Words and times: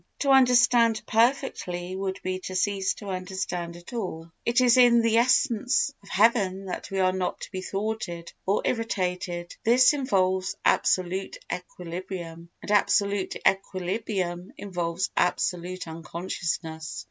To 0.21 0.31
understand 0.31 1.03
perfectly 1.05 1.95
would 1.95 2.19
be 2.23 2.39
to 2.45 2.55
cease 2.55 2.95
to 2.95 3.09
understand 3.09 3.75
at 3.75 3.93
all. 3.93 4.31
It 4.43 4.59
is 4.59 4.75
in 4.75 5.03
the 5.03 5.17
essence 5.17 5.93
of 6.01 6.09
heaven 6.09 6.65
that 6.65 6.89
we 6.89 6.97
are 6.99 7.11
not 7.11 7.41
to 7.41 7.51
be 7.51 7.61
thwarted 7.61 8.33
or 8.47 8.63
irritated, 8.65 9.55
this 9.63 9.93
involves 9.93 10.55
absolute 10.65 11.37
equilibrium 11.53 12.49
and 12.63 12.71
absolute 12.71 13.35
equilibrium 13.47 14.51
involves 14.57 15.11
absolute 15.15 15.87
unconsciousness. 15.87 16.99